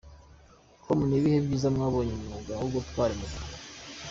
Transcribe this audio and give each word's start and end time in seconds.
com: 0.83 0.99
Ni 1.07 1.15
ibihe 1.19 1.37
byiza 1.45 1.67
wabonye 1.83 2.13
mu 2.17 2.25
mwuga 2.27 2.53
wo 2.61 2.67
gutwara 2.75 3.11
moto?. 3.19 3.39